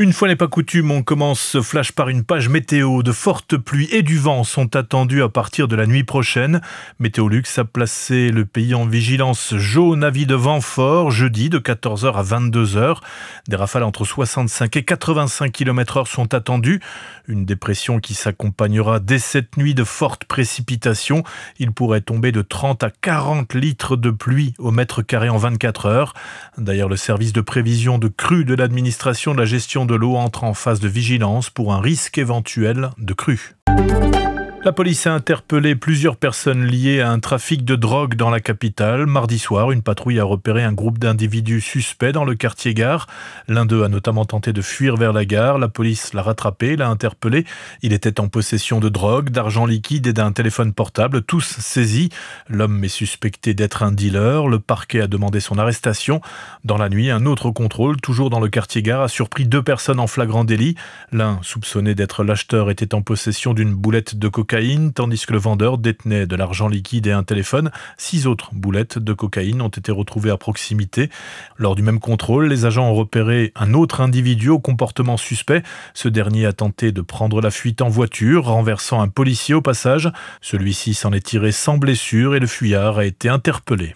[0.00, 3.02] Une fois n'est pas coutume, on commence ce flash par une page météo.
[3.02, 6.62] De fortes pluies et du vent sont attendues à partir de la nuit prochaine.
[7.00, 12.14] Météolux a placé le pays en vigilance jaune avis de vent fort jeudi de 14h
[12.14, 12.96] à 22h.
[13.46, 16.80] Des rafales entre 65 et 85 km heure sont attendues.
[17.28, 21.24] Une dépression qui s'accompagnera dès cette nuit de fortes précipitations.
[21.58, 25.84] Il pourrait tomber de 30 à 40 litres de pluie au mètre carré en 24
[25.84, 26.14] heures.
[26.56, 30.44] D'ailleurs, le service de prévision de crue de l'administration de la gestion de l'eau entre
[30.44, 33.56] en phase de vigilance pour un risque éventuel de crue.
[34.62, 39.06] La police a interpellé plusieurs personnes liées à un trafic de drogue dans la capitale.
[39.06, 43.06] Mardi soir, une patrouille a repéré un groupe d'individus suspects dans le quartier gare.
[43.48, 45.56] L'un d'eux a notamment tenté de fuir vers la gare.
[45.56, 47.46] La police l'a rattrapé, l'a interpellé.
[47.80, 52.10] Il était en possession de drogue, d'argent liquide et d'un téléphone portable, tous saisis.
[52.46, 54.46] L'homme est suspecté d'être un dealer.
[54.46, 56.20] Le parquet a demandé son arrestation.
[56.64, 60.00] Dans la nuit, un autre contrôle, toujours dans le quartier gare, a surpris deux personnes
[60.00, 60.74] en flagrant délit.
[61.12, 64.49] L'un, soupçonné d'être l'acheteur, était en possession d'une boulette de cocaïne
[64.94, 67.70] tandis que le vendeur détenait de l'argent liquide et un téléphone.
[67.96, 71.08] Six autres boulettes de cocaïne ont été retrouvées à proximité.
[71.56, 75.62] Lors du même contrôle, les agents ont repéré un autre individu au comportement suspect.
[75.94, 80.10] Ce dernier a tenté de prendre la fuite en voiture, renversant un policier au passage.
[80.40, 83.94] Celui-ci s'en est tiré sans blessure et le fuyard a été interpellé.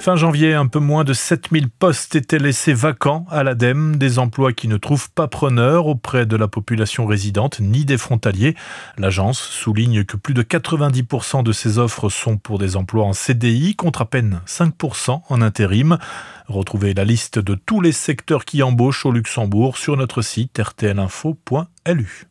[0.00, 4.52] Fin janvier, un peu moins de 7000 postes étaient laissés vacants à l'ADEME, des emplois
[4.52, 8.54] qui ne trouvent pas preneur auprès de la population résidente ni des frontaliers.
[8.96, 13.74] L'agence souligne que plus de 90% de ces offres sont pour des emplois en CDI,
[13.74, 15.98] contre à peine 5% en intérim.
[16.46, 22.28] Retrouvez la liste de tous les secteurs qui embauchent au Luxembourg sur notre site rtlinfo.lu.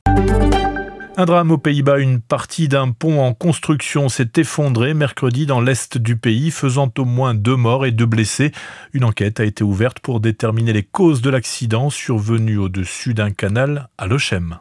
[1.19, 5.97] Un drame aux Pays-Bas, une partie d'un pont en construction s'est effondrée mercredi dans l'est
[5.97, 8.51] du pays, faisant au moins deux morts et deux blessés.
[8.93, 13.89] Une enquête a été ouverte pour déterminer les causes de l'accident survenu au-dessus d'un canal
[13.97, 14.59] à Lochem.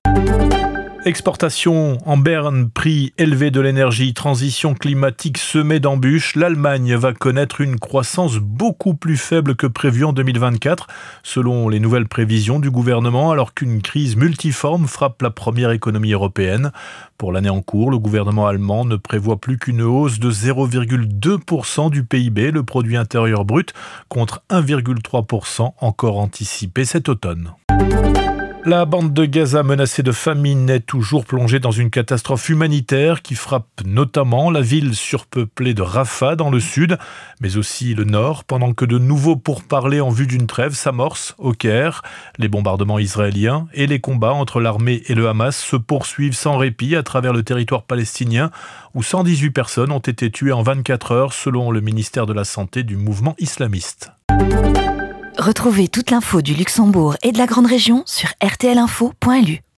[1.07, 7.79] Exportation en berne, prix élevé de l'énergie, transition climatique semée d'embûches, l'Allemagne va connaître une
[7.79, 10.89] croissance beaucoup plus faible que prévu en 2024,
[11.23, 16.73] selon les nouvelles prévisions du gouvernement, alors qu'une crise multiforme frappe la première économie européenne.
[17.19, 22.03] Pour l'année en cours, le gouvernement allemand ne prévoit plus qu'une hausse de 0,2% du
[22.03, 23.73] PIB, le produit intérieur brut,
[24.09, 27.53] contre 1,3% encore anticipé cet automne.
[28.69, 33.37] La bande de Gaza menacée de famine est toujours plongée dans une catastrophe humanitaire qui
[33.37, 36.99] frappe notamment la ville surpeuplée de Rafah dans le sud,
[37.41, 41.53] mais aussi le nord, pendant que de nouveaux pourparlers en vue d'une trêve s'amorcent au
[41.53, 42.03] Caire.
[42.39, 46.97] Les bombardements israéliens et les combats entre l'armée et le Hamas se poursuivent sans répit
[46.97, 48.51] à travers le territoire palestinien,
[48.95, 52.83] où 118 personnes ont été tuées en 24 heures selon le ministère de la Santé
[52.83, 54.11] du mouvement islamiste.
[55.47, 59.66] Retrouvez toute l'info du Luxembourg et de la Grande Région sur rtlinfo.lu.